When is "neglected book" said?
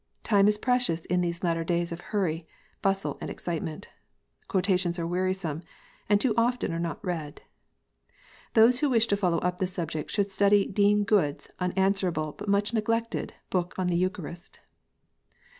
12.73-13.75